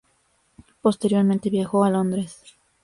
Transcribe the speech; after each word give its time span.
Posteriormente 0.81 1.51
viajó 1.51 1.83
a 1.83 1.91
Londres. 1.91 2.41